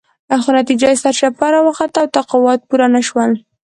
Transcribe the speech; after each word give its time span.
خو 0.43 0.49
نتیجه 0.59 0.87
سرچپه 1.03 1.47
راوخته 1.53 1.99
او 2.01 2.07
توقعات 2.15 2.61
پوره 2.69 2.87
نه 2.95 3.01
شول. 3.07 3.31